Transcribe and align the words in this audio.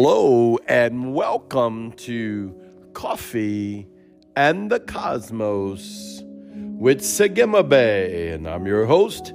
Hello 0.00 0.56
and 0.68 1.12
welcome 1.12 1.90
to 1.94 2.54
Coffee 2.92 3.88
and 4.36 4.70
the 4.70 4.78
Cosmos 4.78 6.22
with 6.54 7.00
Sagima 7.00 7.68
Bay. 7.68 8.28
And 8.28 8.46
I'm 8.48 8.64
your 8.64 8.86
host, 8.86 9.34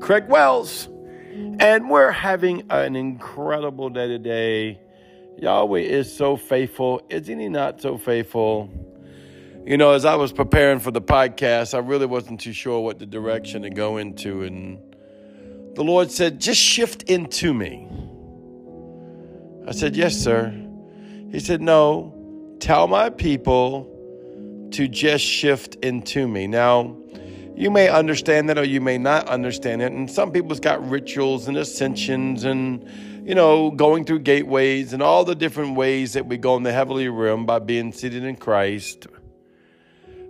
Craig 0.00 0.28
Wells. 0.28 0.90
And 1.58 1.88
we're 1.88 2.10
having 2.10 2.64
an 2.68 2.96
incredible 2.96 3.88
day 3.88 4.06
today. 4.06 4.78
Yahweh 5.38 5.80
is 5.80 6.14
so 6.14 6.36
faithful. 6.36 7.00
Isn't 7.08 7.40
he 7.40 7.48
not 7.48 7.80
so 7.80 7.96
faithful? 7.96 8.68
You 9.64 9.78
know, 9.78 9.92
as 9.92 10.04
I 10.04 10.16
was 10.16 10.34
preparing 10.34 10.80
for 10.80 10.90
the 10.90 11.00
podcast, 11.00 11.72
I 11.72 11.78
really 11.78 12.04
wasn't 12.04 12.40
too 12.40 12.52
sure 12.52 12.80
what 12.80 12.98
the 12.98 13.06
direction 13.06 13.62
to 13.62 13.70
go 13.70 13.96
into. 13.96 14.42
And 14.42 14.82
the 15.74 15.82
Lord 15.82 16.10
said, 16.10 16.42
just 16.42 16.60
shift 16.60 17.04
into 17.04 17.54
me. 17.54 18.03
I 19.66 19.72
said, 19.72 19.96
Yes, 19.96 20.16
sir. 20.16 20.52
He 21.30 21.40
said, 21.40 21.60
No, 21.60 22.56
tell 22.60 22.86
my 22.86 23.10
people 23.10 23.90
to 24.72 24.88
just 24.88 25.24
shift 25.24 25.76
into 25.76 26.26
me. 26.28 26.46
Now, 26.46 26.96
you 27.56 27.70
may 27.70 27.88
understand 27.88 28.48
that 28.48 28.58
or 28.58 28.64
you 28.64 28.80
may 28.80 28.98
not 28.98 29.28
understand 29.28 29.80
it. 29.82 29.92
And 29.92 30.10
some 30.10 30.32
people's 30.32 30.60
got 30.60 30.86
rituals 30.88 31.46
and 31.46 31.56
ascensions 31.56 32.44
and, 32.44 32.84
you 33.26 33.34
know, 33.34 33.70
going 33.70 34.04
through 34.04 34.20
gateways 34.20 34.92
and 34.92 35.02
all 35.02 35.24
the 35.24 35.36
different 35.36 35.76
ways 35.76 36.14
that 36.14 36.26
we 36.26 36.36
go 36.36 36.56
in 36.56 36.64
the 36.64 36.72
heavenly 36.72 37.08
realm 37.08 37.46
by 37.46 37.60
being 37.60 37.92
seated 37.92 38.24
in 38.24 38.36
Christ. 38.36 39.06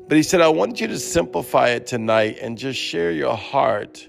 But 0.07 0.17
he 0.17 0.23
said, 0.23 0.43
I 0.43 0.49
want 0.49 0.81
you 0.81 0.89
to 0.89 0.99
simplify 0.99 1.69
it 1.71 1.87
tonight 1.87 2.39
and 2.41 2.59
just 2.59 2.79
share 2.79 3.11
your 3.11 3.37
heart 3.37 4.07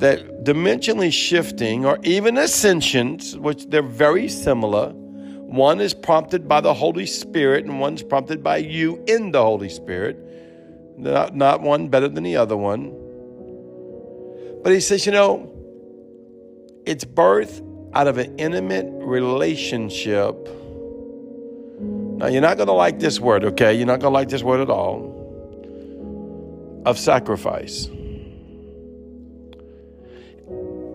that 0.00 0.44
dimensionally 0.44 1.12
shifting 1.12 1.84
or 1.84 1.98
even 2.02 2.36
ascensions, 2.38 3.36
which 3.36 3.66
they're 3.66 3.82
very 3.82 4.28
similar, 4.28 4.90
one 4.90 5.80
is 5.80 5.94
prompted 5.94 6.48
by 6.48 6.60
the 6.60 6.72
Holy 6.74 7.06
Spirit 7.06 7.64
and 7.64 7.80
one's 7.80 8.02
prompted 8.02 8.42
by 8.42 8.58
you 8.58 9.02
in 9.06 9.30
the 9.30 9.42
Holy 9.42 9.68
Spirit. 9.68 10.16
Not, 10.96 11.36
not 11.36 11.60
one 11.60 11.88
better 11.88 12.08
than 12.08 12.24
the 12.24 12.36
other 12.36 12.56
one. 12.56 12.96
But 14.62 14.72
he 14.72 14.80
says, 14.80 15.06
you 15.06 15.12
know, 15.12 15.52
it's 16.86 17.04
birth 17.04 17.62
out 17.92 18.06
of 18.06 18.18
an 18.18 18.38
intimate 18.38 18.86
relationship. 18.90 20.34
Now, 21.80 22.26
you're 22.26 22.42
not 22.42 22.56
going 22.56 22.68
to 22.68 22.72
like 22.72 22.98
this 22.98 23.18
word, 23.18 23.44
okay? 23.44 23.74
You're 23.74 23.86
not 23.86 24.00
going 24.00 24.12
to 24.12 24.18
like 24.18 24.28
this 24.28 24.42
word 24.42 24.60
at 24.60 24.70
all. 24.70 25.18
Of 26.86 26.98
sacrifice 26.98 27.88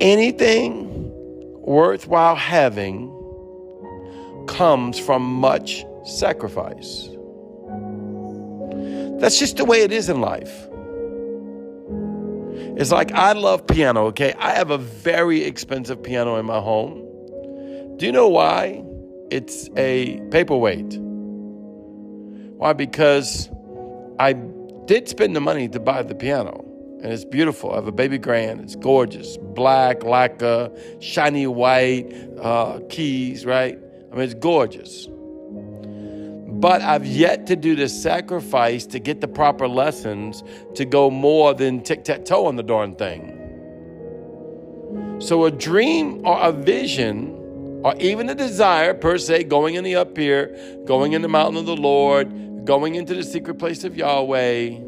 anything 0.06 1.12
worthwhile 1.62 2.36
having 2.36 3.12
comes 4.48 5.00
from 5.00 5.24
much 5.24 5.84
sacrifice. 6.06 7.10
That's 9.20 9.40
just 9.40 9.58
the 9.58 9.66
way 9.66 9.82
it 9.82 9.92
is 9.92 10.08
in 10.08 10.22
life. 10.22 10.68
It's 12.78 12.92
like 12.92 13.12
I 13.14 13.32
love 13.32 13.66
piano, 13.66 14.06
okay? 14.08 14.34
I 14.38 14.52
have 14.52 14.70
a 14.70 14.78
very 14.78 15.44
expensive 15.44 16.04
piano 16.04 16.36
in 16.36 16.46
my 16.46 16.60
home. 16.60 17.02
Do 17.98 18.06
you 18.06 18.12
know 18.12 18.28
why? 18.28 18.84
It's 19.32 19.70
a 19.76 20.20
paperweight. 20.30 21.00
Why? 22.58 22.74
Because 22.74 23.50
I 24.20 24.34
did 24.86 25.10
spend 25.10 25.36
the 25.36 25.42
money 25.42 25.68
to 25.70 25.80
buy 25.80 26.04
the 26.04 26.14
piano 26.14 26.65
and 27.02 27.14
it's 27.14 27.26
beautiful. 27.26 27.72
I 27.72 27.76
have 27.76 27.88
a 27.88 27.92
baby 27.92 28.18
grand. 28.18 28.62
It's 28.62 28.76
gorgeous, 28.76 29.38
black 29.38 30.04
lacquer, 30.04 30.72
shiny 31.00 31.48
white 31.48 32.12
uh, 32.40 32.80
keys. 32.90 33.46
Right? 33.46 33.78
I 34.12 34.16
mean, 34.16 34.24
it's 34.24 34.34
gorgeous. 34.34 35.08
But 36.58 36.82
I've 36.82 37.06
yet 37.06 37.48
to 37.48 37.56
do 37.56 37.76
the 37.76 37.90
sacrifice 37.90 38.86
to 38.88 39.00
get 39.00 39.22
the 39.22 39.28
proper 39.28 39.68
lessons 39.68 40.44
to 40.76 40.86
go 40.86 41.12
more 41.12 41.54
than 41.54 41.82
tic 41.84 42.06
tac 42.06 42.26
toe 42.26 42.46
on 42.46 42.56
the 42.56 42.64
darn 42.64 42.96
thing. 42.96 43.42
So 45.20 45.46
a 45.46 45.52
dream 45.52 46.26
or 46.26 46.40
a 46.40 46.52
vision 46.52 47.42
or 47.84 47.94
even 47.98 48.30
a 48.30 48.36
desire 48.36 48.96
per 48.96 49.18
se, 49.20 49.44
going 49.44 49.76
in 49.76 49.84
the 49.84 49.96
up 49.96 50.18
here, 50.18 50.58
going 50.86 51.14
in 51.14 51.22
the 51.22 51.28
mountain 51.28 51.58
of 51.58 51.68
the 51.68 51.76
Lord, 51.76 52.66
going 52.66 52.96
into 52.96 53.14
the 53.14 53.22
secret 53.22 53.60
place 53.60 53.84
of 53.84 53.96
Yahweh 53.96 54.80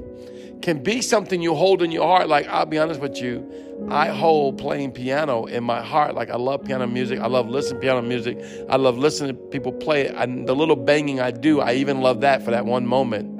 can 0.62 0.81
be 0.81 1.01
something 1.01 1.41
you 1.41 1.53
hold 1.56 1.81
in 1.81 1.91
your 1.91 2.07
heart. 2.07 2.28
Like, 2.28 2.47
I'll 2.47 2.66
be 2.66 2.78
honest 2.78 3.00
with 3.00 3.22
you, 3.22 3.88
I 3.90 4.07
hold 4.07 4.57
playing 4.57 4.91
piano 4.91 5.45
in 5.45 5.63
my 5.63 5.81
heart. 5.81 6.16
Like, 6.16 6.29
I 6.29 6.35
love 6.35 6.63
piano 6.63 6.88
music. 6.88 7.19
I 7.19 7.28
love 7.28 7.50
listening 7.50 7.81
to 7.81 7.81
piano 7.81 8.01
music. 8.01 8.40
I 8.69 8.75
love 8.75 8.97
listening 8.97 9.35
to 9.35 9.41
people 9.50 9.72
play 9.72 10.03
it. 10.03 10.16
And 10.16 10.47
the 10.47 10.56
little 10.56 10.75
banging 10.75 11.19
I 11.19 11.31
do, 11.31 11.62
I 11.62 11.73
even 11.73 12.01
love 12.01 12.22
that 12.22 12.44
for 12.44 12.51
that 12.51 12.66
one 12.66 12.85
moment. 12.88 13.35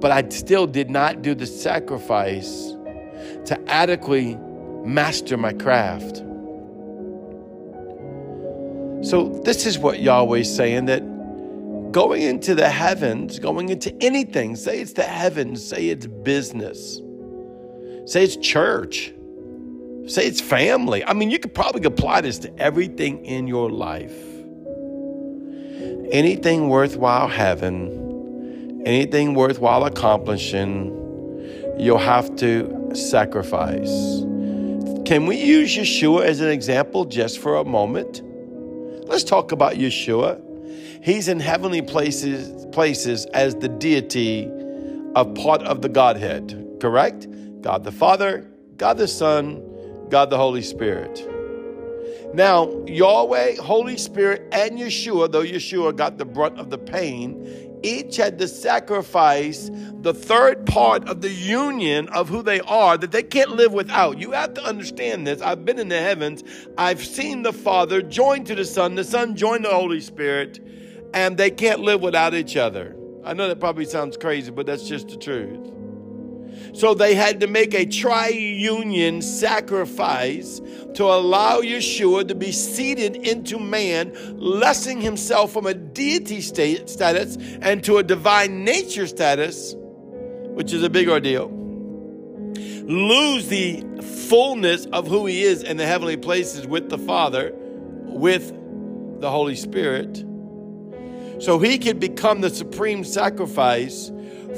But 0.00 0.10
I 0.10 0.28
still 0.28 0.66
did 0.66 0.90
not 0.90 1.22
do 1.22 1.34
the 1.34 1.46
sacrifice 1.46 2.74
to 3.46 3.58
adequately 3.68 4.36
master 4.84 5.36
my 5.36 5.52
craft. 5.52 6.18
So, 9.00 9.40
this 9.44 9.64
is 9.66 9.78
what 9.78 10.00
Yahweh's 10.00 10.54
saying 10.54 10.86
that 10.86 11.02
going 11.98 12.22
into 12.22 12.54
the 12.54 12.70
heavens, 12.70 13.40
going 13.40 13.70
into 13.70 13.92
anything, 14.00 14.54
say 14.54 14.78
it's 14.78 14.92
the 14.92 15.02
heavens, 15.02 15.66
say 15.66 15.88
it's 15.88 16.06
business, 16.06 17.00
say 18.06 18.22
it's 18.22 18.36
church, 18.36 19.12
say 20.06 20.24
it's 20.24 20.40
family. 20.40 21.04
I 21.04 21.12
mean, 21.12 21.28
you 21.28 21.40
could 21.40 21.52
probably 21.52 21.82
apply 21.82 22.20
this 22.20 22.38
to 22.38 22.56
everything 22.56 23.24
in 23.24 23.48
your 23.48 23.68
life. 23.68 24.16
Anything 26.12 26.68
worthwhile 26.68 27.26
having, 27.26 28.80
anything 28.86 29.34
worthwhile 29.34 29.84
accomplishing, 29.84 30.94
you'll 31.80 31.98
have 31.98 32.36
to 32.36 32.92
sacrifice. 32.94 34.20
Can 35.04 35.26
we 35.26 35.42
use 35.42 35.76
Yeshua 35.76 36.26
as 36.26 36.38
an 36.38 36.50
example 36.50 37.06
just 37.06 37.40
for 37.40 37.56
a 37.56 37.64
moment? 37.64 38.22
Let's 39.08 39.24
talk 39.24 39.50
about 39.50 39.72
Yeshua. 39.72 40.44
He's 41.02 41.28
in 41.28 41.40
heavenly 41.40 41.82
places, 41.82 42.66
places 42.72 43.26
as 43.26 43.54
the 43.56 43.68
deity 43.68 44.50
of 45.14 45.34
part 45.34 45.62
of 45.62 45.82
the 45.82 45.88
Godhead, 45.88 46.78
correct? 46.80 47.26
God 47.62 47.84
the 47.84 47.92
Father, 47.92 48.48
God 48.76 48.98
the 48.98 49.08
Son, 49.08 49.62
God 50.10 50.30
the 50.30 50.36
Holy 50.36 50.62
Spirit. 50.62 51.26
Now, 52.34 52.84
Yahweh, 52.86 53.56
Holy 53.56 53.96
Spirit, 53.96 54.48
and 54.52 54.78
Yeshua, 54.78 55.32
though 55.32 55.42
Yeshua 55.42 55.96
got 55.96 56.18
the 56.18 56.24
brunt 56.24 56.58
of 56.58 56.68
the 56.68 56.78
pain, 56.78 57.80
each 57.82 58.16
had 58.16 58.38
to 58.40 58.48
sacrifice 58.48 59.70
the 60.00 60.12
third 60.12 60.66
part 60.66 61.08
of 61.08 61.20
the 61.20 61.30
union 61.30 62.08
of 62.08 62.28
who 62.28 62.42
they 62.42 62.60
are 62.60 62.98
that 62.98 63.12
they 63.12 63.22
can't 63.22 63.52
live 63.52 63.72
without. 63.72 64.18
You 64.18 64.32
have 64.32 64.52
to 64.54 64.62
understand 64.62 65.26
this. 65.26 65.40
I've 65.40 65.64
been 65.64 65.78
in 65.78 65.88
the 65.88 66.00
heavens, 66.00 66.42
I've 66.76 67.04
seen 67.04 67.42
the 67.42 67.52
Father 67.52 68.02
joined 68.02 68.46
to 68.46 68.54
the 68.54 68.64
Son, 68.64 68.94
the 68.94 69.04
Son 69.04 69.36
joined 69.36 69.64
the 69.64 69.70
Holy 69.70 70.00
Spirit 70.00 70.60
and 71.14 71.36
they 71.36 71.50
can't 71.50 71.80
live 71.80 72.02
without 72.02 72.34
each 72.34 72.56
other. 72.56 72.94
I 73.24 73.34
know 73.34 73.48
that 73.48 73.60
probably 73.60 73.84
sounds 73.84 74.16
crazy, 74.16 74.50
but 74.50 74.66
that's 74.66 74.88
just 74.88 75.08
the 75.08 75.16
truth. 75.16 75.72
So 76.72 76.94
they 76.94 77.14
had 77.14 77.40
to 77.40 77.46
make 77.46 77.74
a 77.74 77.86
triunion 77.86 79.22
sacrifice 79.22 80.60
to 80.94 81.04
allow 81.04 81.60
Yeshua 81.60 82.28
to 82.28 82.34
be 82.34 82.52
seated 82.52 83.16
into 83.16 83.58
man, 83.58 84.12
lessening 84.38 85.00
himself 85.00 85.52
from 85.52 85.66
a 85.66 85.74
deity 85.74 86.40
state, 86.40 86.88
status 86.88 87.36
and 87.60 87.82
to 87.84 87.98
a 87.98 88.02
divine 88.02 88.64
nature 88.64 89.06
status, 89.06 89.74
which 89.76 90.72
is 90.72 90.82
a 90.82 90.90
big 90.90 91.08
ordeal. 91.08 91.50
Lose 92.84 93.48
the 93.48 93.84
fullness 94.28 94.86
of 94.86 95.06
who 95.06 95.26
he 95.26 95.42
is 95.42 95.62
in 95.62 95.76
the 95.76 95.86
heavenly 95.86 96.16
places 96.16 96.66
with 96.66 96.88
the 96.88 96.98
Father, 96.98 97.52
with 97.54 98.52
the 99.20 99.30
Holy 99.30 99.56
Spirit 99.56 100.24
so 101.38 101.58
he 101.58 101.78
could 101.78 102.00
become 102.00 102.40
the 102.40 102.50
supreme 102.50 103.04
sacrifice 103.04 104.10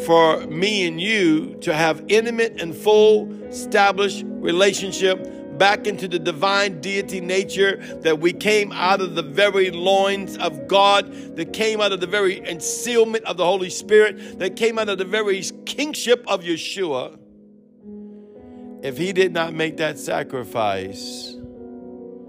for 0.07 0.47
me 0.47 0.87
and 0.87 1.01
you 1.01 1.55
to 1.61 1.75
have 1.75 2.05
intimate 2.09 2.61
and 2.61 2.75
full 2.75 3.33
established 3.45 4.25
relationship 4.27 5.59
back 5.61 5.87
into 5.87 6.09
the 6.09 6.19
divine 6.19 6.81
deity 6.81 7.21
nature 7.21 7.77
that 8.01 8.19
we 8.19 8.33
came 8.33 8.73
out 8.73 9.03
of 9.03 9.15
the 9.15 9.23
very 9.23 9.71
loins 9.71 10.39
of 10.39 10.67
God, 10.67 11.13
that 11.37 11.53
came 11.53 11.83
out 11.83 11.93
of 11.93 12.01
the 12.01 12.07
very 12.07 12.41
ensealment 12.41 13.25
of 13.25 13.37
the 13.37 13.45
Holy 13.45 13.69
Spirit, 13.69 14.39
that 14.39 14.57
came 14.57 14.79
out 14.79 14.89
of 14.89 14.97
the 14.97 15.05
very 15.05 15.43
kingship 15.67 16.25
of 16.27 16.43
Yeshua. 16.45 17.19
If 18.83 18.97
he 18.97 19.13
did 19.13 19.35
not 19.35 19.53
make 19.53 19.77
that 19.77 19.99
sacrifice, 19.99 21.35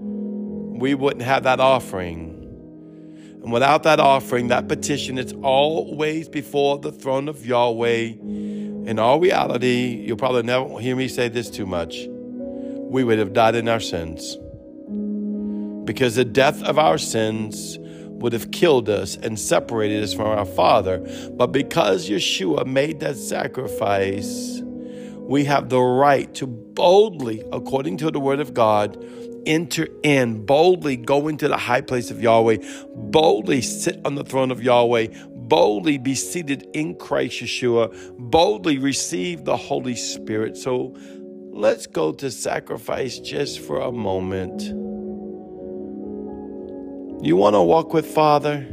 we 0.02 0.94
wouldn't 0.94 1.24
have 1.24 1.44
that 1.44 1.62
offering 1.62 2.31
and 3.44 3.52
without 3.52 3.84
that 3.84 4.00
offering, 4.00 4.50
that 4.50 4.68
petition, 4.68 5.18
it's 5.18 5.34
always 5.44 6.30
before 6.30 6.80
the 6.80 6.92
throne 6.92 7.28
of 7.30 7.46
Yahweh. 7.46 8.14
In 8.88 9.00
all 9.00 9.20
reality, 9.20 10.04
you'll 10.06 10.18
probably 10.18 10.44
never 10.44 10.80
hear 10.80 10.96
me 10.96 11.08
say 11.08 11.30
this 11.30 11.50
too 11.50 11.66
much. 11.66 12.08
We 12.08 13.04
would 13.04 13.20
have 13.20 13.34
died 13.34 13.56
in 13.56 13.68
our 13.70 13.80
sins. 13.80 14.38
because 15.86 16.16
the 16.16 16.26
death 16.26 16.62
of 16.64 16.78
our 16.80 16.98
sins 16.98 17.78
would 17.80 18.34
have 18.34 18.52
killed 18.52 18.90
us 18.90 19.18
and 19.18 19.40
separated 19.40 20.04
us 20.04 20.14
from 20.14 20.28
our 20.28 20.46
Father. 20.46 21.00
But 21.34 21.48
because 21.48 22.10
Yeshua 22.10 22.66
made 22.66 23.00
that 23.00 23.18
sacrifice, 23.18 24.62
we 25.18 25.46
have 25.46 25.70
the 25.70 25.82
right 25.82 26.34
to 26.36 26.48
boldly, 26.48 27.44
according 27.52 27.98
to 27.98 28.12
the 28.12 28.20
Word 28.20 28.40
of 28.40 28.54
God, 28.54 28.98
enter 29.46 29.88
in, 30.04 30.46
boldly 30.46 30.98
go 30.98 31.28
into 31.28 31.48
the 31.48 31.58
high 31.58 31.82
place 31.82 32.12
of 32.12 32.22
Yahweh, 32.22 32.58
boldly 32.96 33.62
sit 33.62 34.00
on 34.06 34.16
the 34.16 34.24
throne 34.24 34.52
of 34.52 34.62
Yahweh, 34.62 35.08
boldly 35.30 35.98
be 35.98 36.16
seated 36.16 36.68
in 36.74 36.96
Christ 36.96 37.42
Yeshua, 37.42 37.94
boldly 38.18 38.78
receive 38.78 39.44
the 39.46 39.58
Holy 39.58 39.96
Spirit. 39.96 40.56
So 40.58 40.96
let's 41.52 41.88
go 41.88 42.14
to 42.14 42.32
sacrifice 42.32 43.20
just 43.20 43.60
for 43.60 43.82
a 43.82 43.92
moment. 43.92 44.62
You 47.24 47.36
want 47.36 47.56
to 47.56 47.62
walk 47.62 47.94
with 47.94 48.06
Father? 48.06 48.66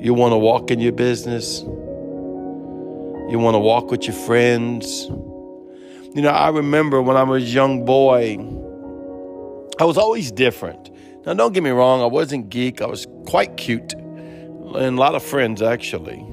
You 0.00 0.14
want 0.14 0.32
to 0.32 0.38
walk 0.38 0.70
in 0.70 0.80
your 0.80 0.92
business? 0.92 1.60
You 1.60 3.38
want 3.38 3.54
to 3.54 3.60
walk 3.60 3.90
with 3.90 4.06
your 4.06 4.16
friends? 4.16 5.08
You 6.14 6.22
know, 6.22 6.30
I 6.30 6.48
remember 6.48 7.02
when 7.02 7.16
I 7.16 7.22
was 7.22 7.44
a 7.44 7.46
young 7.46 7.84
boy, 7.84 8.38
I 9.78 9.84
was 9.84 9.98
always 9.98 10.32
different. 10.32 10.90
Now, 11.26 11.34
don't 11.34 11.52
get 11.52 11.62
me 11.62 11.70
wrong, 11.70 12.00
I 12.00 12.06
wasn't 12.06 12.48
geek, 12.48 12.80
I 12.80 12.86
was 12.86 13.06
quite 13.26 13.58
cute, 13.58 13.92
and 13.92 14.74
a 14.76 14.90
lot 15.00 15.14
of 15.14 15.22
friends 15.22 15.60
actually. 15.60 16.26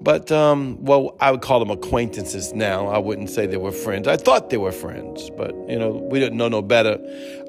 But, 0.00 0.30
um, 0.32 0.84
well, 0.84 1.16
I 1.20 1.30
would 1.30 1.40
call 1.40 1.58
them 1.60 1.70
acquaintances 1.70 2.52
now. 2.52 2.86
I 2.86 2.98
wouldn't 2.98 3.30
say 3.30 3.46
they 3.46 3.56
were 3.56 3.72
friends. 3.72 4.06
I 4.06 4.16
thought 4.16 4.50
they 4.50 4.56
were 4.56 4.72
friends, 4.72 5.28
but, 5.30 5.54
you 5.68 5.78
know, 5.78 5.90
we 5.90 6.20
didn't 6.20 6.38
know 6.38 6.48
no 6.48 6.62
better. 6.62 6.98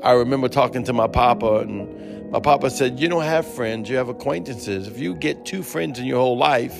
I 0.04 0.14
remember 0.14 0.48
talking 0.48 0.84
to 0.86 0.94
my 0.94 1.08
papa, 1.08 1.60
and 1.60 2.32
my 2.32 2.40
papa 2.40 2.70
said, 2.70 3.00
You 3.00 3.08
don't 3.08 3.24
have 3.24 3.52
friends, 3.54 3.90
you 3.90 3.98
have 3.98 4.10
acquaintances. 4.10 4.88
If 4.88 5.00
you 5.00 5.16
get 5.16 5.46
two 5.46 5.64
friends 5.64 6.00
in 6.00 6.06
your 6.06 6.20
whole 6.20 6.38
life, 6.38 6.78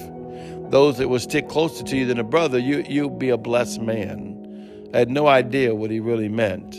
those 0.70 0.98
that 1.00 1.08
will 1.08 1.20
stick 1.20 1.50
closer 1.50 1.84
to 1.84 1.98
you 1.98 2.06
than 2.06 2.20
a 2.20 2.24
brother, 2.24 2.60
you, 2.60 2.84
you'll 2.88 3.10
be 3.10 3.30
a 3.30 3.38
blessed 3.38 3.82
man. 3.82 4.90
I 4.94 5.00
had 5.00 5.10
no 5.10 5.28
idea 5.28 5.74
what 5.74 5.92
he 5.92 6.00
really 6.00 6.30
meant 6.30 6.76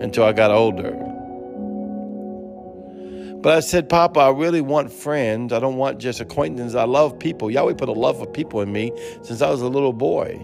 until 0.00 0.24
I 0.24 0.32
got 0.32 0.50
older. 0.50 0.92
But 3.42 3.56
I 3.56 3.60
said, 3.60 3.88
Papa, 3.88 4.20
I 4.20 4.30
really 4.30 4.60
want 4.60 4.92
friends. 4.92 5.52
I 5.52 5.60
don't 5.60 5.76
want 5.76 5.98
just 5.98 6.20
acquaintances. 6.20 6.74
I 6.74 6.84
love 6.84 7.18
people. 7.18 7.50
Yahweh 7.50 7.74
put 7.74 7.88
a 7.88 7.92
love 7.92 8.18
for 8.18 8.26
people 8.26 8.60
in 8.60 8.70
me 8.70 8.92
since 9.22 9.40
I 9.40 9.48
was 9.48 9.62
a 9.62 9.68
little 9.68 9.94
boy. 9.94 10.38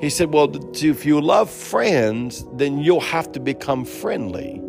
He 0.00 0.08
said, 0.08 0.32
Well, 0.32 0.50
if 0.74 1.04
you 1.04 1.20
love 1.20 1.50
friends, 1.50 2.44
then 2.54 2.78
you'll 2.78 3.00
have 3.00 3.30
to 3.32 3.40
become 3.40 3.84
friendly. 3.84 4.60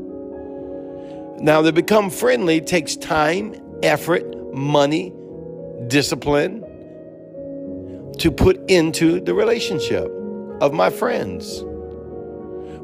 Now, 1.40 1.62
to 1.62 1.72
become 1.72 2.10
friendly 2.10 2.62
takes 2.62 2.96
time, 2.96 3.56
effort, 3.82 4.54
money, 4.54 5.14
discipline 5.88 6.63
to 8.20 8.32
put 8.32 8.60
into 8.70 9.20
the 9.20 9.34
relationship 9.34 10.12
of 10.62 10.74
my 10.74 10.90
friends. 10.90 11.64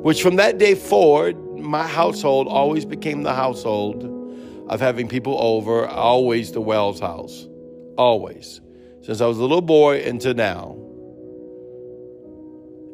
Which 0.01 0.21
from 0.21 0.37
that 0.37 0.57
day 0.57 0.75
forward, 0.75 1.37
my 1.57 1.85
household 1.85 2.47
always 2.47 2.85
became 2.85 3.23
the 3.23 3.33
household 3.33 4.05
of 4.69 4.79
having 4.79 5.07
people 5.07 5.37
over, 5.39 5.87
always 5.87 6.51
the 6.51 6.61
Wells 6.61 6.99
house. 6.99 7.47
Always. 7.97 8.61
Since 9.01 9.21
I 9.21 9.25
was 9.25 9.37
a 9.37 9.41
little 9.41 9.61
boy 9.61 10.01
until 10.03 10.33
now. 10.33 10.77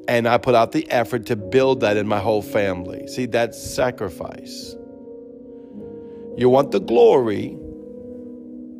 And 0.07 0.27
I 0.27 0.37
put 0.37 0.55
out 0.55 0.71
the 0.71 0.89
effort 0.91 1.25
to 1.27 1.35
build 1.35 1.81
that 1.81 1.97
in 1.97 2.07
my 2.07 2.19
whole 2.19 2.41
family. 2.41 3.07
See, 3.07 3.25
that's 3.25 3.61
sacrifice. 3.61 4.75
You 6.37 6.49
want 6.49 6.71
the 6.71 6.79
glory, 6.79 7.57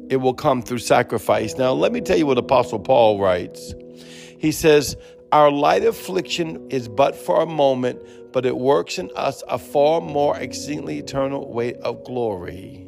it 0.10 0.18
will 0.18 0.34
come 0.34 0.62
through 0.62 0.80
sacrifice. 0.80 1.56
Now, 1.56 1.74
let 1.74 1.92
me 1.92 2.02
tell 2.02 2.18
you 2.18 2.26
what 2.26 2.38
Apostle 2.38 2.80
Paul 2.80 3.20
writes. 3.20 3.74
He 4.38 4.52
says, 4.52 4.96
Our 5.32 5.52
light 5.52 5.84
affliction 5.84 6.70
is 6.70 6.88
but 6.88 7.16
for 7.16 7.42
a 7.42 7.46
moment, 7.46 8.02
but 8.32 8.46
it 8.46 8.58
works 8.58 9.00
in 9.00 9.12
us 9.16 9.44
a 9.48 9.58
far 9.58 10.02
more 10.02 10.38
exceedingly 10.38 11.00
eternal 11.00 11.52
weight 11.52 11.78
of 11.78 12.04
glory. 12.04 12.85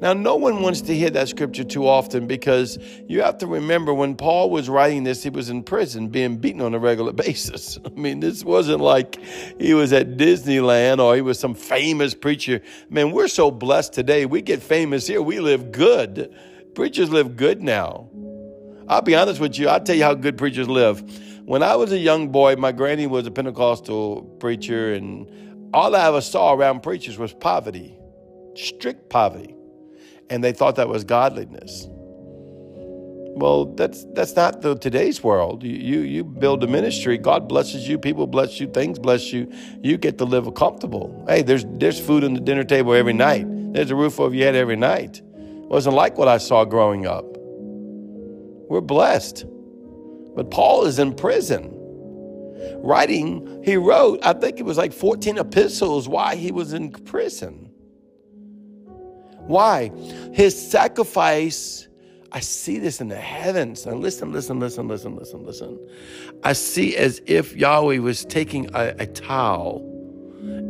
Now, 0.00 0.14
no 0.14 0.36
one 0.36 0.62
wants 0.62 0.80
to 0.82 0.94
hear 0.94 1.10
that 1.10 1.28
scripture 1.28 1.62
too 1.62 1.86
often 1.86 2.26
because 2.26 2.78
you 3.06 3.20
have 3.20 3.36
to 3.38 3.46
remember 3.46 3.92
when 3.92 4.14
Paul 4.14 4.48
was 4.48 4.66
writing 4.68 5.04
this, 5.04 5.22
he 5.22 5.28
was 5.28 5.50
in 5.50 5.62
prison 5.62 6.08
being 6.08 6.38
beaten 6.38 6.62
on 6.62 6.72
a 6.74 6.78
regular 6.78 7.12
basis. 7.26 7.78
I 7.84 7.90
mean, 7.90 8.20
this 8.20 8.42
wasn't 8.42 8.80
like 8.80 9.20
he 9.60 9.74
was 9.74 9.92
at 9.92 10.16
Disneyland 10.16 11.00
or 11.00 11.14
he 11.16 11.20
was 11.20 11.38
some 11.38 11.54
famous 11.54 12.14
preacher. 12.14 12.62
Man, 12.88 13.12
we're 13.12 13.28
so 13.28 13.50
blessed 13.50 13.92
today. 13.92 14.24
We 14.24 14.40
get 14.40 14.62
famous 14.62 15.06
here, 15.06 15.20
we 15.20 15.38
live 15.40 15.70
good. 15.70 16.34
Preachers 16.74 17.10
live 17.10 17.36
good 17.36 17.62
now. 17.62 18.08
I'll 18.88 19.02
be 19.02 19.14
honest 19.14 19.38
with 19.38 19.58
you, 19.58 19.68
I'll 19.68 19.80
tell 19.80 19.96
you 19.96 20.04
how 20.04 20.14
good 20.14 20.38
preachers 20.38 20.68
live. 20.68 21.02
When 21.44 21.62
I 21.62 21.76
was 21.76 21.92
a 21.92 21.98
young 21.98 22.28
boy, 22.28 22.56
my 22.56 22.72
granny 22.72 23.06
was 23.06 23.26
a 23.26 23.30
Pentecostal 23.30 24.22
preacher, 24.40 24.94
and 24.94 25.70
all 25.74 25.94
I 25.94 26.06
ever 26.06 26.20
saw 26.20 26.54
around 26.54 26.82
preachers 26.82 27.18
was 27.18 27.32
poverty, 27.32 27.98
strict 28.54 29.10
poverty. 29.10 29.54
And 30.30 30.42
they 30.42 30.52
thought 30.52 30.76
that 30.76 30.88
was 30.88 31.04
godliness. 31.04 31.88
Well, 33.32 33.66
that's 33.74 34.04
that's 34.12 34.36
not 34.36 34.60
the 34.60 34.76
today's 34.76 35.22
world. 35.22 35.62
You, 35.62 35.72
you 35.72 36.00
you 36.00 36.24
build 36.24 36.62
a 36.62 36.66
ministry, 36.66 37.16
God 37.16 37.48
blesses 37.48 37.88
you, 37.88 37.98
people 37.98 38.26
bless 38.26 38.60
you, 38.60 38.66
things 38.68 38.98
bless 38.98 39.32
you. 39.32 39.50
You 39.82 39.96
get 39.96 40.18
to 40.18 40.24
live 40.24 40.46
a 40.46 40.52
comfortable. 40.52 41.24
Hey, 41.28 41.42
there's 41.42 41.64
there's 41.68 41.98
food 41.98 42.24
on 42.24 42.34
the 42.34 42.40
dinner 42.40 42.64
table 42.64 42.92
every 42.92 43.12
night. 43.12 43.46
There's 43.72 43.90
a 43.90 43.96
roof 43.96 44.20
over 44.20 44.34
your 44.34 44.46
head 44.46 44.56
every 44.56 44.76
night. 44.76 45.22
Wasn't 45.24 45.94
like 45.94 46.18
what 46.18 46.28
I 46.28 46.38
saw 46.38 46.64
growing 46.64 47.06
up. 47.06 47.24
We're 48.68 48.80
blessed. 48.80 49.46
But 50.34 50.50
Paul 50.50 50.86
is 50.86 50.98
in 50.98 51.14
prison. 51.14 51.76
Writing, 52.82 53.62
he 53.64 53.76
wrote, 53.76 54.20
I 54.24 54.32
think 54.32 54.58
it 54.58 54.64
was 54.64 54.76
like 54.76 54.92
14 54.92 55.38
epistles 55.38 56.08
why 56.08 56.34
he 56.36 56.50
was 56.52 56.72
in 56.72 56.90
prison. 56.90 57.69
Why? 59.50 59.90
His 60.32 60.70
sacrifice, 60.70 61.88
I 62.30 62.38
see 62.38 62.78
this 62.78 63.00
in 63.00 63.08
the 63.08 63.16
heavens. 63.16 63.84
And 63.84 64.00
listen, 64.00 64.32
listen, 64.32 64.60
listen, 64.60 64.86
listen, 64.86 65.16
listen, 65.16 65.44
listen. 65.44 65.88
I 66.44 66.52
see 66.52 66.96
as 66.96 67.20
if 67.26 67.56
Yahweh 67.56 67.98
was 67.98 68.24
taking 68.24 68.72
a, 68.74 68.94
a 69.00 69.06
towel 69.06 69.84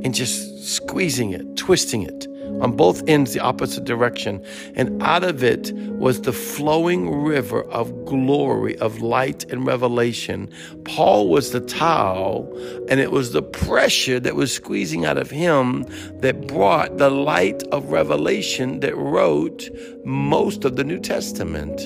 and 0.02 0.14
just 0.14 0.66
squeezing 0.66 1.32
it, 1.32 1.56
twisting 1.56 2.02
it 2.02 2.26
on 2.60 2.76
both 2.76 3.02
ends 3.08 3.32
the 3.32 3.40
opposite 3.40 3.84
direction. 3.84 4.44
And 4.74 5.02
out 5.02 5.24
of 5.24 5.42
it 5.42 5.72
was 5.72 6.22
the 6.22 6.32
flowing 6.32 7.22
river 7.22 7.62
of 7.64 8.04
glory, 8.04 8.76
of 8.78 9.00
light 9.00 9.50
and 9.50 9.66
revelation. 9.66 10.50
Paul 10.84 11.28
was 11.28 11.52
the 11.52 11.60
towel, 11.60 12.52
and 12.88 13.00
it 13.00 13.12
was 13.12 13.32
the 13.32 13.42
pressure 13.42 14.20
that 14.20 14.34
was 14.34 14.52
squeezing 14.54 15.04
out 15.04 15.18
of 15.18 15.30
him 15.30 15.86
that 16.20 16.46
brought 16.46 16.98
the 16.98 17.10
light 17.10 17.62
of 17.72 17.90
revelation 17.90 18.80
that 18.80 18.96
wrote 18.96 19.68
most 20.04 20.64
of 20.64 20.76
the 20.76 20.84
New 20.84 20.98
Testament. 20.98 21.80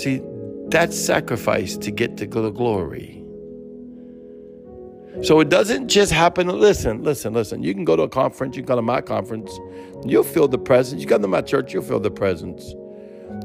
See, 0.00 0.22
that's 0.68 0.98
sacrifice 0.98 1.76
to 1.78 1.90
get 1.90 2.16
to 2.18 2.26
the 2.26 2.50
glory. 2.50 3.19
So 5.22 5.40
it 5.40 5.48
doesn't 5.48 5.88
just 5.88 6.12
happen. 6.12 6.48
Listen, 6.48 7.02
listen, 7.02 7.34
listen. 7.34 7.62
You 7.62 7.74
can 7.74 7.84
go 7.84 7.96
to 7.96 8.02
a 8.02 8.08
conference, 8.08 8.56
you 8.56 8.62
can 8.62 8.68
go 8.68 8.76
to 8.76 8.82
my 8.82 9.00
conference, 9.00 9.52
you'll 10.04 10.24
feel 10.24 10.48
the 10.48 10.58
presence. 10.58 11.02
You 11.02 11.08
come 11.08 11.22
to 11.22 11.28
my 11.28 11.42
church, 11.42 11.74
you'll 11.74 11.82
feel 11.82 12.00
the 12.00 12.10
presence. 12.10 12.74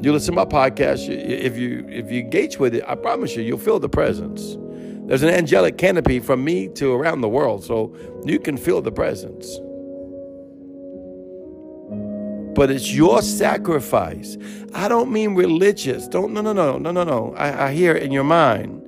You 0.01 0.13
listen 0.13 0.35
to 0.35 0.45
my 0.45 0.45
podcast, 0.45 1.09
if 1.09 1.57
you 1.57 1.85
if 1.89 2.11
you 2.11 2.21
engage 2.21 2.59
with 2.59 2.75
it, 2.75 2.83
I 2.87 2.95
promise 2.95 3.35
you, 3.35 3.43
you'll 3.43 3.57
feel 3.57 3.79
the 3.79 3.89
presence. 3.89 4.57
There's 5.07 5.23
an 5.23 5.29
angelic 5.29 5.77
canopy 5.77 6.19
from 6.19 6.43
me 6.43 6.67
to 6.69 6.93
around 6.93 7.21
the 7.21 7.29
world, 7.29 7.63
so 7.63 7.95
you 8.25 8.39
can 8.39 8.57
feel 8.57 8.81
the 8.81 8.91
presence. 8.91 9.59
But 12.55 12.71
it's 12.71 12.93
your 12.93 13.21
sacrifice. 13.21 14.37
I 14.73 14.87
don't 14.87 15.11
mean 15.11 15.35
religious. 15.35 16.07
Don't 16.07 16.33
no 16.33 16.41
no 16.41 16.53
no 16.53 16.77
no 16.77 16.91
no 16.91 17.03
no. 17.03 17.33
I, 17.35 17.67
I 17.67 17.73
hear 17.73 17.95
it 17.95 18.03
in 18.03 18.11
your 18.11 18.23
mind. 18.23 18.81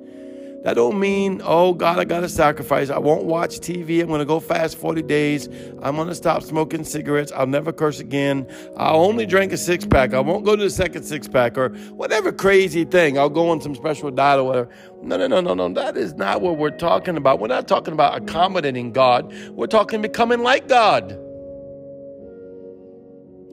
That 0.68 0.74
don't 0.74 1.00
mean, 1.00 1.42
oh 1.46 1.74
God, 1.74 1.98
I 1.98 2.04
gotta 2.04 2.28
sacrifice. 2.28 2.90
I 2.90 2.98
won't 2.98 3.24
watch 3.24 3.62
TV. 3.62 4.02
I'm 4.02 4.10
gonna 4.10 4.26
go 4.26 4.42
fast 4.42 4.78
40 4.78 5.02
days. 5.02 5.48
I'm 5.82 5.96
gonna 5.96 6.14
stop 6.14 6.44
smoking 6.44 6.84
cigarettes. 6.84 7.32
I'll 7.34 7.48
never 7.48 7.72
curse 7.72 8.02
again. 8.02 8.46
I'll 8.76 9.00
only 9.00 9.26
drink 9.26 9.54
a 9.54 9.58
six 9.58 9.86
pack. 9.86 10.14
I 10.14 10.20
won't 10.20 10.44
go 10.44 10.58
to 10.58 10.64
the 10.64 10.70
second 10.70 11.04
six 11.04 11.26
pack 11.26 11.58
or 11.58 11.70
whatever 11.94 12.34
crazy 12.34 12.84
thing. 12.84 13.18
I'll 13.18 13.30
go 13.30 13.50
on 13.50 13.62
some 13.62 13.76
special 13.76 14.12
diet 14.12 14.42
or 14.42 14.44
whatever. 14.44 14.70
No, 15.02 15.16
no, 15.16 15.28
no, 15.28 15.40
no, 15.40 15.54
no. 15.54 15.70
That 15.70 15.96
is 15.96 16.16
not 16.16 16.42
what 16.42 16.58
we're 16.58 16.72
talking 16.72 17.16
about. 17.16 17.40
We're 17.40 17.48
not 17.48 17.70
talking 17.70 17.94
about 17.94 18.22
accommodating 18.22 18.92
God. 18.92 19.34
We're 19.52 19.68
talking 19.68 20.02
becoming 20.02 20.44
like 20.44 20.68
God. 20.68 21.18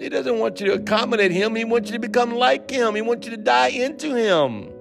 He 0.00 0.08
doesn't 0.08 0.40
want 0.40 0.58
you 0.58 0.66
to 0.66 0.72
accommodate 0.72 1.30
him. 1.30 1.54
He 1.54 1.64
wants 1.64 1.90
you 1.90 1.92
to 1.92 2.00
become 2.00 2.34
like 2.34 2.68
him. 2.68 2.96
He 2.96 3.02
wants 3.02 3.28
you 3.28 3.36
to 3.36 3.40
die 3.40 3.68
into 3.68 4.16
him. 4.16 4.73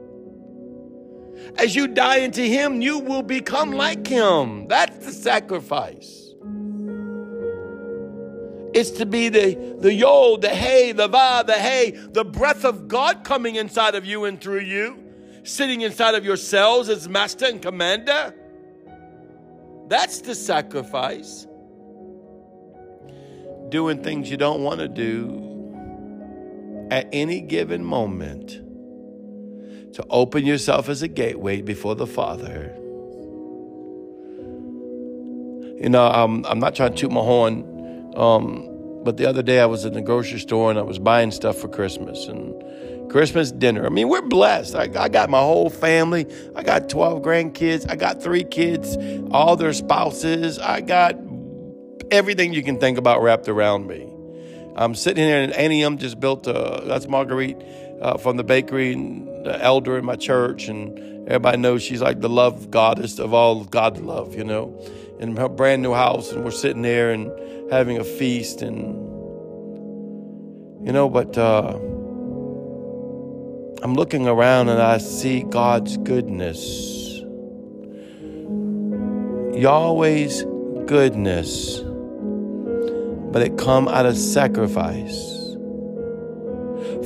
As 1.57 1.75
you 1.75 1.87
die 1.87 2.17
into 2.17 2.41
Him, 2.41 2.81
you 2.81 2.99
will 2.99 3.23
become 3.23 3.71
like 3.71 4.07
Him. 4.07 4.67
That's 4.67 5.05
the 5.05 5.11
sacrifice. 5.11 6.19
It's 8.73 8.89
to 8.91 9.05
be 9.05 9.29
the, 9.29 9.75
the 9.79 9.93
yo, 9.93 10.37
the 10.37 10.49
hey, 10.49 10.93
the 10.93 11.07
va, 11.07 11.43
the 11.45 11.53
hey, 11.53 11.91
the 11.91 12.25
breath 12.25 12.65
of 12.65 12.87
God 12.87 13.23
coming 13.23 13.55
inside 13.55 13.93
of 13.93 14.03
you 14.03 14.25
and 14.25 14.41
through 14.41 14.61
you, 14.61 14.97
sitting 15.43 15.81
inside 15.81 16.15
of 16.15 16.25
your 16.25 16.37
cells 16.37 16.89
as 16.89 17.07
master 17.07 17.45
and 17.45 17.61
commander. 17.61 18.33
That's 19.89 20.21
the 20.21 20.33
sacrifice. 20.33 21.45
Doing 23.69 24.01
things 24.01 24.31
you 24.31 24.37
don't 24.37 24.63
want 24.63 24.79
to 24.79 24.87
do 24.87 26.87
at 26.89 27.07
any 27.11 27.41
given 27.41 27.83
moment 27.83 28.62
to 29.93 30.05
open 30.09 30.45
yourself 30.45 30.89
as 30.89 31.01
a 31.01 31.07
gateway 31.07 31.61
before 31.61 31.95
the 31.95 32.07
Father. 32.07 32.73
You 35.81 35.89
know, 35.89 36.07
I'm, 36.07 36.45
I'm 36.45 36.59
not 36.59 36.75
trying 36.75 36.93
to 36.93 36.97
toot 36.97 37.11
my 37.11 37.21
horn 37.21 37.73
um, 38.15 38.69
but 39.03 39.17
the 39.17 39.27
other 39.27 39.41
day 39.41 39.59
I 39.59 39.65
was 39.65 39.85
in 39.85 39.93
the 39.93 40.01
grocery 40.01 40.39
store 40.39 40.69
and 40.69 40.79
I 40.79 40.83
was 40.83 40.99
buying 40.99 41.31
stuff 41.31 41.57
for 41.57 41.67
Christmas 41.67 42.27
and 42.27 43.11
Christmas 43.11 43.51
dinner. 43.51 43.85
I 43.85 43.89
mean, 43.89 44.07
we're 44.07 44.21
blessed. 44.21 44.75
I, 44.75 44.89
I, 44.97 45.09
got 45.09 45.29
my 45.29 45.39
whole 45.39 45.69
family. 45.69 46.25
I 46.55 46.63
got 46.63 46.89
12 46.89 47.21
grandkids. 47.21 47.89
I 47.89 47.95
got 47.95 48.23
three 48.23 48.43
kids, 48.43 48.97
all 49.31 49.55
their 49.55 49.73
spouses. 49.73 50.57
I 50.57 50.81
got 50.81 51.15
everything 52.11 52.53
you 52.53 52.63
can 52.63 52.79
think 52.79 52.97
about 52.97 53.21
wrapped 53.21 53.49
around 53.49 53.87
me. 53.87 54.09
I'm 54.75 54.95
sitting 54.95 55.23
here 55.23 55.41
and 55.41 55.53
Annie 55.53 55.97
just 55.97 56.19
built 56.19 56.47
a, 56.47 56.83
that's 56.85 57.07
Marguerite 57.07 57.61
uh, 58.01 58.17
from 58.17 58.37
the 58.37 58.43
bakery, 58.43 58.93
and 58.93 59.27
the 59.43 59.61
elder 59.61 59.97
in 59.97 60.05
my 60.05 60.15
church, 60.15 60.67
and 60.67 60.97
everybody 61.27 61.57
knows 61.57 61.83
she's 61.83 62.01
like 62.01 62.21
the 62.21 62.29
love 62.29 62.71
goddess 62.71 63.19
of 63.19 63.33
all 63.33 63.63
God 63.65 63.99
love, 63.99 64.35
you 64.35 64.43
know 64.43 64.79
in 65.23 65.37
her 65.37 65.49
brand 65.49 65.81
new 65.81 65.93
house, 65.93 66.31
and 66.31 66.43
we're 66.43 66.51
sitting 66.51 66.81
there 66.81 67.11
and 67.11 67.31
having 67.71 67.97
a 67.97 68.03
feast, 68.03 68.61
and 68.61 68.93
you 70.85 70.91
know, 70.91 71.09
but 71.09 71.37
uh, 71.37 71.77
I'm 73.81 73.93
looking 73.93 74.27
around 74.27 74.67
and 74.67 74.81
I 74.81 74.97
see 74.97 75.43
God's 75.43 75.95
goodness, 75.97 77.21
Yahweh's 79.57 80.43
goodness, 80.87 81.79
but 83.31 83.41
it 83.41 83.57
come 83.57 83.87
out 83.87 84.05
of 84.05 84.17
sacrifice. 84.17 85.42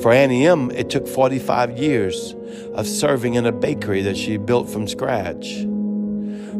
For 0.07 0.13
Annie 0.13 0.47
M, 0.47 0.71
it 0.71 0.89
took 0.89 1.05
45 1.05 1.77
years 1.77 2.33
of 2.75 2.87
serving 2.87 3.33
in 3.33 3.45
a 3.45 3.51
bakery 3.51 4.01
that 4.03 4.15
she 4.15 4.37
built 4.37 4.69
from 4.69 4.87
scratch. 4.87 5.65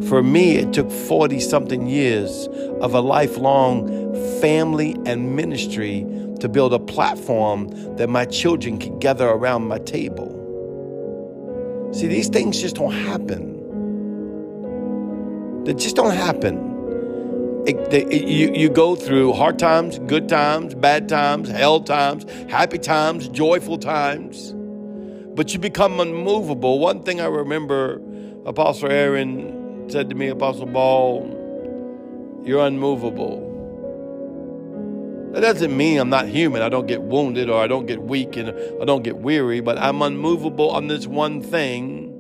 For 0.09 0.21
me, 0.21 0.57
it 0.57 0.73
took 0.73 0.91
40 0.91 1.39
something 1.39 1.87
years 1.87 2.49
of 2.81 2.93
a 2.93 2.99
lifelong 2.99 3.87
family 4.41 4.97
and 5.05 5.33
ministry 5.37 6.05
to 6.41 6.49
build 6.49 6.73
a 6.73 6.79
platform 6.79 7.69
that 7.95 8.09
my 8.09 8.25
children 8.25 8.79
could 8.79 8.99
gather 8.99 9.29
around 9.29 9.65
my 9.65 9.79
table. 9.79 10.33
See, 11.93 12.07
these 12.07 12.27
things 12.27 12.59
just 12.59 12.75
don't 12.75 12.91
happen. 12.91 13.53
They 15.63 15.73
just 15.73 15.95
don't 15.95 16.13
happen. 16.13 16.76
It, 17.67 17.93
it, 17.93 18.13
you, 18.25 18.53
you 18.53 18.69
go 18.69 18.95
through 18.95 19.33
hard 19.33 19.59
times, 19.59 19.99
good 19.99 20.29
times, 20.29 20.73
bad 20.73 21.09
times, 21.09 21.49
hell 21.49 21.81
times, 21.81 22.25
happy 22.49 22.77
times, 22.77 23.27
joyful 23.27 23.77
times, 23.77 24.53
but 25.35 25.51
you 25.51 25.59
become 25.59 25.99
unmovable. 25.99 26.79
One 26.79 27.03
thing 27.03 27.19
I 27.19 27.25
remember 27.25 28.01
Apostle 28.45 28.89
Aaron 28.89 29.89
said 29.89 30.09
to 30.09 30.15
me, 30.15 30.29
Apostle 30.29 30.67
Ball, 30.67 32.41
you're 32.45 32.65
unmovable. 32.65 33.43
That 35.33 35.41
doesn't 35.41 35.75
mean 35.75 35.99
I'm 35.99 36.09
not 36.09 36.25
human. 36.25 36.61
I 36.61 36.69
don't 36.69 36.87
get 36.87 37.01
wounded 37.01 37.49
or 37.49 37.61
I 37.61 37.67
don't 37.67 37.85
get 37.85 38.01
weak 38.01 38.37
and 38.37 38.49
I 38.81 38.85
don't 38.85 39.03
get 39.03 39.17
weary, 39.17 39.59
but 39.59 39.77
I'm 39.77 40.01
unmovable 40.01 40.69
on 40.69 40.87
this 40.87 41.05
one 41.05 41.41
thing. 41.41 42.13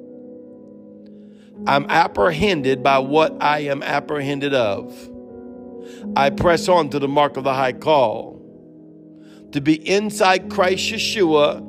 I'm 1.65 1.85
apprehended 1.89 2.83
by 2.83 2.99
what 2.99 3.41
I 3.41 3.59
am 3.59 3.81
apprehended 3.81 4.53
of. 4.53 5.09
I 6.15 6.29
press 6.29 6.67
on 6.67 6.89
to 6.89 6.99
the 6.99 7.07
mark 7.07 7.37
of 7.37 7.43
the 7.43 7.53
high 7.53 7.73
call. 7.73 8.37
To 9.51 9.61
be 9.61 9.75
inside 9.87 10.49
Christ 10.49 10.91
Yeshua 10.91 11.63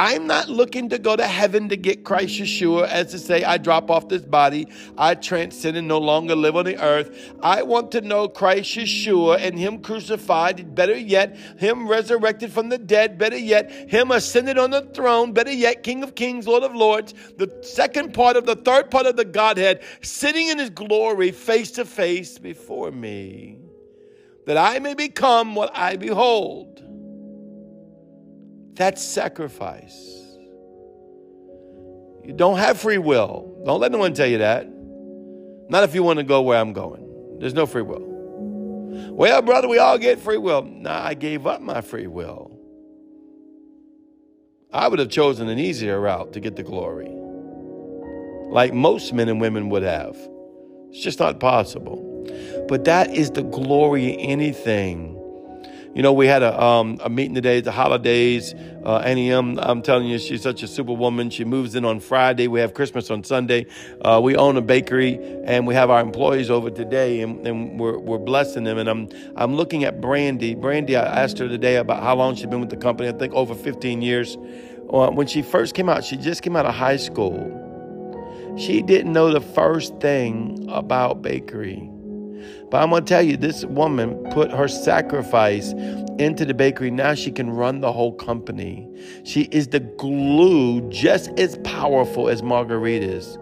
I'm 0.00 0.26
not 0.26 0.48
looking 0.48 0.88
to 0.88 0.98
go 0.98 1.14
to 1.14 1.26
heaven 1.26 1.68
to 1.68 1.76
get 1.76 2.04
Christ 2.04 2.40
Yeshua, 2.40 2.88
as 2.88 3.10
to 3.10 3.18
say, 3.18 3.44
I 3.44 3.58
drop 3.58 3.90
off 3.90 4.08
this 4.08 4.22
body, 4.22 4.66
I 4.96 5.14
transcend 5.14 5.76
and 5.76 5.86
no 5.86 5.98
longer 5.98 6.34
live 6.34 6.56
on 6.56 6.64
the 6.64 6.82
earth. 6.82 7.34
I 7.42 7.64
want 7.64 7.92
to 7.92 8.00
know 8.00 8.26
Christ 8.26 8.78
Yeshua 8.78 9.40
and 9.42 9.58
Him 9.58 9.82
crucified, 9.82 10.74
better 10.74 10.96
yet, 10.96 11.36
Him 11.58 11.86
resurrected 11.86 12.50
from 12.50 12.70
the 12.70 12.78
dead, 12.78 13.18
better 13.18 13.36
yet, 13.36 13.70
Him 13.90 14.10
ascended 14.10 14.56
on 14.56 14.70
the 14.70 14.80
throne, 14.94 15.34
better 15.34 15.52
yet, 15.52 15.82
King 15.82 16.02
of 16.02 16.14
Kings, 16.14 16.48
Lord 16.48 16.62
of 16.62 16.74
Lords, 16.74 17.12
the 17.36 17.60
second 17.62 18.14
part 18.14 18.36
of 18.38 18.46
the 18.46 18.56
third 18.56 18.90
part 18.90 19.04
of 19.04 19.16
the 19.16 19.26
Godhead, 19.26 19.82
sitting 20.00 20.48
in 20.48 20.58
His 20.58 20.70
glory 20.70 21.30
face 21.30 21.72
to 21.72 21.84
face 21.84 22.38
before 22.38 22.90
me, 22.90 23.58
that 24.46 24.56
I 24.56 24.78
may 24.78 24.94
become 24.94 25.54
what 25.54 25.76
I 25.76 25.96
behold. 25.96 26.89
That's 28.74 29.02
sacrifice. 29.02 30.20
You 32.24 32.32
don't 32.34 32.58
have 32.58 32.78
free 32.78 32.98
will. 32.98 33.62
Don't 33.64 33.80
let 33.80 33.92
no 33.92 33.98
one 33.98 34.14
tell 34.14 34.26
you 34.26 34.38
that. 34.38 34.66
Not 35.68 35.84
if 35.84 35.94
you 35.94 36.02
want 36.02 36.18
to 36.18 36.24
go 36.24 36.42
where 36.42 36.58
I'm 36.58 36.72
going. 36.72 37.38
There's 37.38 37.54
no 37.54 37.66
free 37.66 37.82
will. 37.82 38.06
Well, 39.12 39.42
brother, 39.42 39.68
we 39.68 39.78
all 39.78 39.98
get 39.98 40.20
free 40.20 40.38
will. 40.38 40.62
Nah, 40.62 41.04
I 41.04 41.14
gave 41.14 41.46
up 41.46 41.60
my 41.60 41.80
free 41.80 42.06
will. 42.06 42.50
I 44.72 44.88
would 44.88 44.98
have 44.98 45.08
chosen 45.08 45.48
an 45.48 45.58
easier 45.58 46.00
route 46.00 46.32
to 46.34 46.40
get 46.40 46.56
the 46.56 46.62
glory, 46.62 47.10
like 48.52 48.72
most 48.72 49.12
men 49.12 49.28
and 49.28 49.40
women 49.40 49.68
would 49.70 49.82
have. 49.82 50.16
It's 50.90 51.02
just 51.02 51.18
not 51.18 51.40
possible. 51.40 52.06
But 52.68 52.84
that 52.84 53.10
is 53.10 53.32
the 53.32 53.42
glory 53.42 54.12
in 54.12 54.20
anything 54.20 55.19
you 55.94 56.02
know, 56.02 56.12
we 56.12 56.28
had 56.28 56.42
a, 56.42 56.62
um, 56.62 57.00
a 57.02 57.10
meeting 57.10 57.34
today, 57.34 57.60
the 57.60 57.72
holidays. 57.72 58.54
Uh, 58.84 58.98
Annie 58.98 59.32
M, 59.32 59.58
I'm 59.58 59.82
telling 59.82 60.06
you, 60.06 60.18
she's 60.18 60.40
such 60.40 60.62
a 60.62 60.68
superwoman. 60.68 61.30
She 61.30 61.44
moves 61.44 61.74
in 61.74 61.84
on 61.84 61.98
Friday. 61.98 62.46
We 62.46 62.60
have 62.60 62.74
Christmas 62.74 63.10
on 63.10 63.24
Sunday. 63.24 63.66
Uh, 64.02 64.20
we 64.22 64.36
own 64.36 64.56
a 64.56 64.62
bakery 64.62 65.18
and 65.44 65.66
we 65.66 65.74
have 65.74 65.90
our 65.90 66.00
employees 66.00 66.48
over 66.48 66.70
today 66.70 67.22
and, 67.22 67.44
and 67.44 67.80
we're, 67.80 67.98
we're 67.98 68.18
blessing 68.18 68.62
them. 68.62 68.78
And 68.78 68.88
I'm, 68.88 69.08
I'm 69.36 69.56
looking 69.56 69.82
at 69.82 70.00
Brandy. 70.00 70.54
Brandy, 70.54 70.94
I 70.94 71.24
asked 71.24 71.38
her 71.38 71.48
today 71.48 71.76
about 71.76 72.04
how 72.04 72.14
long 72.14 72.36
she's 72.36 72.46
been 72.46 72.60
with 72.60 72.70
the 72.70 72.76
company. 72.76 73.08
I 73.08 73.12
think 73.12 73.34
over 73.34 73.54
15 73.54 74.00
years. 74.00 74.36
Uh, 74.92 75.10
when 75.10 75.26
she 75.26 75.42
first 75.42 75.74
came 75.74 75.88
out, 75.88 76.04
she 76.04 76.16
just 76.16 76.42
came 76.42 76.54
out 76.54 76.66
of 76.66 76.74
high 76.74 76.96
school. 76.96 77.56
She 78.56 78.80
didn't 78.82 79.12
know 79.12 79.32
the 79.32 79.40
first 79.40 79.98
thing 79.98 80.68
about 80.70 81.22
bakery. 81.22 81.90
But 82.70 82.82
I'm 82.82 82.90
going 82.90 83.04
to 83.04 83.08
tell 83.08 83.22
you, 83.22 83.36
this 83.36 83.64
woman 83.64 84.22
put 84.30 84.52
her 84.52 84.68
sacrifice 84.68 85.72
into 86.20 86.44
the 86.44 86.54
bakery. 86.54 86.90
Now 86.90 87.14
she 87.14 87.32
can 87.32 87.50
run 87.50 87.80
the 87.80 87.92
whole 87.92 88.12
company. 88.12 88.88
She 89.24 89.42
is 89.50 89.68
the 89.68 89.80
glue, 89.80 90.88
just 90.88 91.30
as 91.38 91.58
powerful 91.64 92.28
as 92.28 92.42
margaritas. 92.42 93.38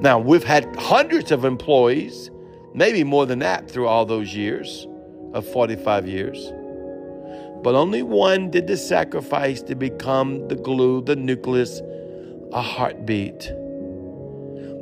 Now, 0.00 0.18
we've 0.18 0.44
had 0.44 0.74
hundreds 0.76 1.30
of 1.30 1.44
employees, 1.44 2.30
maybe 2.74 3.04
more 3.04 3.26
than 3.26 3.38
that, 3.40 3.70
through 3.70 3.86
all 3.86 4.04
those 4.04 4.34
years 4.34 4.86
of 5.32 5.46
45 5.46 6.06
years. 6.06 6.52
But 7.62 7.74
only 7.74 8.02
one 8.02 8.50
did 8.50 8.66
the 8.66 8.76
sacrifice 8.76 9.62
to 9.62 9.74
become 9.74 10.48
the 10.48 10.56
glue, 10.56 11.02
the 11.02 11.16
nucleus, 11.16 11.80
a 12.52 12.62
heartbeat 12.62 13.40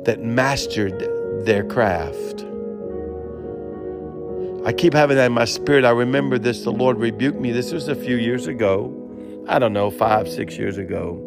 that 0.05 0.19
mastered 0.21 0.99
their 1.45 1.65
craft. 1.65 2.45
I 4.65 4.73
keep 4.73 4.93
having 4.93 5.17
that 5.17 5.27
in 5.27 5.31
my 5.31 5.45
spirit. 5.45 5.85
I 5.85 5.91
remember 5.91 6.37
this. 6.37 6.63
The 6.63 6.71
Lord 6.71 6.97
rebuked 6.97 7.39
me. 7.39 7.51
This 7.51 7.71
was 7.71 7.87
a 7.87 7.95
few 7.95 8.17
years 8.17 8.47
ago. 8.47 8.95
I 9.47 9.57
don't 9.57 9.73
know, 9.73 9.89
five, 9.89 10.27
six 10.27 10.57
years 10.57 10.77
ago. 10.77 11.25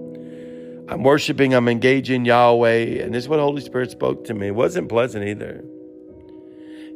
I'm 0.89 1.03
worshiping, 1.03 1.55
I'm 1.55 1.69
engaging 1.69 2.25
Yahweh, 2.25 3.03
and 3.03 3.15
this 3.15 3.25
is 3.25 3.29
what 3.29 3.41
Holy 3.41 3.63
Spirit 3.63 3.91
spoke 3.91 4.25
to 4.25 4.35
me. 4.35 4.49
It 4.49 4.55
wasn't 4.55 4.89
pleasant 4.89 5.27
either. 5.27 5.65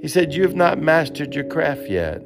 He 0.03 0.09
said, 0.09 0.35
You 0.35 0.43
have 0.43 0.55
not 0.55 0.81
mastered 0.81 1.35
your 1.35 1.45
craft 1.45 1.89
yet. 1.89 2.23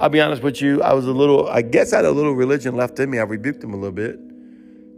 I'll 0.00 0.08
be 0.08 0.20
honest 0.20 0.42
with 0.42 0.62
you, 0.62 0.80
I 0.82 0.94
was 0.94 1.06
a 1.06 1.12
little, 1.12 1.48
I 1.48 1.62
guess 1.62 1.92
I 1.92 1.96
had 1.96 2.04
a 2.04 2.10
little 2.10 2.32
religion 2.32 2.76
left 2.76 2.98
in 3.00 3.10
me. 3.10 3.18
I 3.18 3.22
rebuked 3.22 3.62
him 3.62 3.74
a 3.74 3.76
little 3.76 3.92
bit 3.92 4.18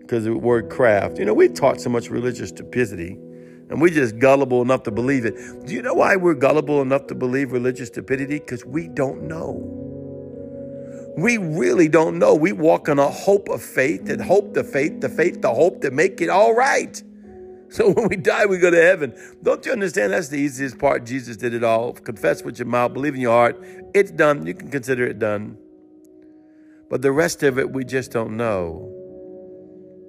because 0.00 0.24
the 0.24 0.34
word 0.34 0.70
craft. 0.70 1.18
You 1.18 1.24
know, 1.24 1.34
we 1.34 1.48
taught 1.48 1.80
so 1.80 1.90
much 1.90 2.10
religious 2.10 2.50
stupidity 2.50 3.18
and 3.70 3.80
we're 3.80 3.94
just 3.94 4.18
gullible 4.18 4.62
enough 4.62 4.82
to 4.82 4.90
believe 4.90 5.24
it. 5.24 5.34
Do 5.64 5.72
you 5.72 5.80
know 5.80 5.94
why 5.94 6.16
we're 6.16 6.34
gullible 6.34 6.82
enough 6.82 7.06
to 7.06 7.14
believe 7.14 7.52
religious 7.52 7.88
stupidity? 7.88 8.40
Because 8.40 8.64
we 8.64 8.88
don't 8.88 9.22
know. 9.22 9.80
We 11.16 11.38
really 11.38 11.88
don't 11.88 12.18
know. 12.18 12.34
We 12.34 12.52
walk 12.52 12.88
on 12.88 12.98
a 12.98 13.08
hope 13.08 13.48
of 13.48 13.62
faith 13.62 14.08
and 14.08 14.20
hope 14.20 14.54
the 14.54 14.64
faith, 14.64 15.00
the 15.00 15.08
faith, 15.08 15.40
the 15.40 15.54
hope 15.54 15.82
to 15.82 15.90
make 15.90 16.20
it 16.20 16.28
all 16.28 16.54
right. 16.54 17.02
So 17.72 17.92
when 17.92 18.08
we 18.08 18.16
die, 18.16 18.46
we 18.46 18.58
go 18.58 18.72
to 18.72 18.82
heaven. 18.82 19.14
Don't 19.44 19.64
you 19.64 19.70
understand? 19.70 20.12
That's 20.12 20.26
the 20.26 20.40
easiest 20.40 20.76
part. 20.76 21.06
Jesus 21.06 21.36
did 21.36 21.54
it 21.54 21.62
all. 21.62 21.92
Confess 21.92 22.42
with 22.42 22.58
your 22.58 22.66
mouth, 22.66 22.92
believe 22.92 23.14
in 23.14 23.20
your 23.20 23.30
heart. 23.30 23.62
It's 23.94 24.10
done. 24.10 24.44
You 24.44 24.54
can 24.54 24.72
consider 24.72 25.06
it 25.06 25.20
done. 25.20 25.56
But 26.88 27.02
the 27.02 27.12
rest 27.12 27.44
of 27.44 27.60
it, 27.60 27.70
we 27.70 27.84
just 27.84 28.10
don't 28.10 28.36
know. 28.36 28.92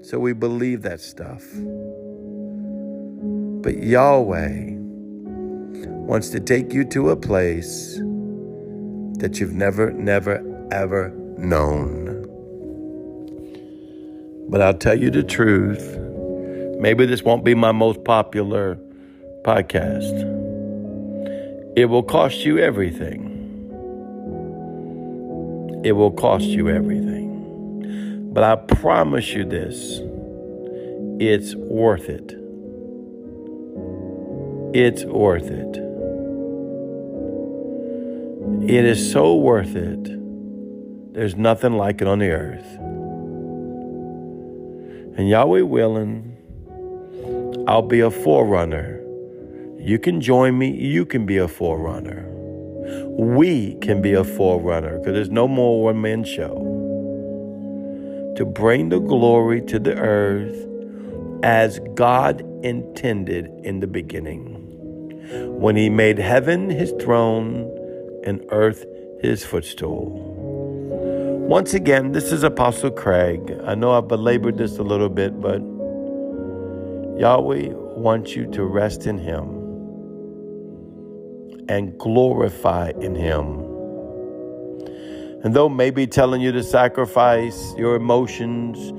So 0.01 0.18
we 0.18 0.34
believe 0.34 0.82
that 0.82 1.01
stuff. 1.01 1.44
But 3.62 3.84
Yahweh 3.84 4.72
wants 6.08 6.30
to 6.30 6.39
take 6.39 6.74
you 6.74 6.84
to 6.86 7.12
a 7.12 7.15
place 7.15 8.00
that 9.20 9.39
you've 9.39 9.53
never, 9.53 9.91
never, 9.91 10.44
ever 10.72 11.10
known. 11.38 12.25
But 14.50 14.62
I'll 14.63 14.74
tell 14.74 15.00
you 15.00 15.12
the 15.12 15.22
truth. 15.22 15.96
Maybe 16.80 17.06
this 17.06 17.22
won't 17.22 17.46
be 17.46 17.53
my 17.53 17.72
most 17.72 18.03
popular 18.03 18.80
podcast. 19.46 20.27
It 21.75 21.86
will 21.86 22.03
cost 22.03 22.44
you 22.44 22.58
everything. 22.58 23.27
It 25.86 25.91
will 25.91 26.12
cost 26.12 26.46
you 26.46 26.68
everything. 26.70 28.32
But 28.34 28.44
I 28.44 28.56
promise 28.56 29.34
you 29.34 29.46
this 29.46 30.01
it's 31.20 31.53
worth 31.56 32.10
it. 32.10 32.40
It's 34.74 35.04
worth 35.04 35.50
it. 35.51 35.78
It 38.70 38.86
is 38.86 39.12
so 39.12 39.36
worth 39.36 39.75
it. 39.75 41.13
There's 41.13 41.36
nothing 41.36 41.74
like 41.74 42.01
it 42.01 42.08
on 42.08 42.20
the 42.20 42.32
earth. 42.32 42.78
And 45.18 45.28
Yahweh 45.28 45.63
willing, 45.63 46.38
I'll 47.68 47.82
be 47.82 48.00
a 48.00 48.10
forerunner. 48.10 49.01
You 49.78 50.00
can 50.00 50.22
join 50.22 50.58
me, 50.58 50.72
you 50.72 51.06
can 51.06 51.25
be 51.25 51.36
a 51.36 51.50
forerunner. 51.50 52.25
We 53.18 53.75
can 53.82 54.01
be 54.01 54.13
a 54.13 54.24
forerunner 54.24 55.00
because 55.00 55.16
there's 55.16 55.30
no 55.30 55.50
more 55.50 55.84
one 55.84 56.00
man 56.01 56.24
show. 56.24 56.56
To 58.38 58.46
bring 58.46 58.88
the 58.88 59.00
glory 59.00 59.60
to 59.63 59.80
the 59.80 59.96
earth 59.98 60.66
as 61.44 61.82
God 61.94 62.42
intended 62.63 63.51
in 63.63 63.82
the 63.82 63.88
beginning. 63.88 64.61
When 65.30 65.75
he 65.75 65.90
made 65.90 66.18
heaven 66.18 66.70
his 66.70 66.92
throne 67.00 67.70
and 68.24 68.44
earth 68.50 68.86
his 69.22 69.46
footstool. 69.46 70.10
Once 71.48 71.74
again, 71.74 72.12
this 72.12 72.32
is 72.32 72.44
Apostle 72.44 72.92
Craig. 72.92 73.56
I 73.66 73.75
know 73.75 73.92
I've 73.92 74.08
belabored 74.08 74.58
this 74.58 74.78
a 74.78 74.84
little 74.84 75.10
bit, 75.10 75.40
but 75.42 75.62
Yahweh 77.20 77.74
wants 77.74 78.36
you 78.36 78.50
to 78.51 78.63
rest 78.63 79.06
in 79.06 79.18
him 79.18 79.62
and 81.70 81.98
glorify 82.00 82.92
in 83.00 83.16
him. 83.16 83.60
And 85.44 85.54
though 85.54 85.70
maybe 85.70 86.08
telling 86.08 86.42
you 86.42 86.51
to 86.51 86.63
sacrifice 86.63 87.74
your 87.78 87.96
emotions, 87.96 88.94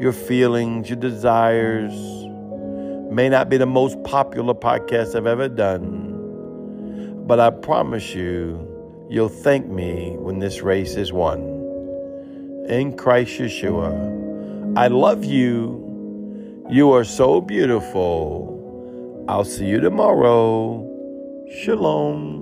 your 0.00 0.12
feelings, 0.12 0.88
your 0.88 0.98
desires, 0.98 1.92
may 3.10 3.28
not 3.28 3.48
be 3.48 3.56
the 3.56 3.66
most 3.66 4.02
popular 4.04 4.54
podcast 4.54 5.16
I've 5.16 5.26
ever 5.26 5.48
done, 5.48 7.24
but 7.26 7.40
I 7.40 7.50
promise 7.50 8.14
you, 8.14 9.06
you'll 9.10 9.28
thank 9.28 9.66
me 9.66 10.16
when 10.16 10.38
this 10.38 10.62
race 10.62 10.94
is 10.94 11.12
won. 11.12 11.40
In 12.68 12.96
Christ 12.96 13.32
Yeshua, 13.40 14.76
I 14.76 14.86
love 14.86 15.24
you. 15.24 16.64
You 16.70 16.92
are 16.92 17.04
so 17.04 17.40
beautiful. 17.40 19.24
I'll 19.28 19.44
see 19.44 19.66
you 19.66 19.80
tomorrow. 19.80 20.86
Shalom. 21.62 22.39